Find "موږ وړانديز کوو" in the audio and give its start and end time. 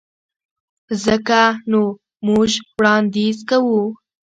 2.25-3.81